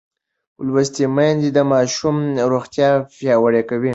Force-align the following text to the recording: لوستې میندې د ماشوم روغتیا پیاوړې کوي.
لوستې 0.65 1.05
میندې 1.15 1.49
د 1.57 1.59
ماشوم 1.71 2.17
روغتیا 2.51 2.89
پیاوړې 3.15 3.61
کوي. 3.69 3.89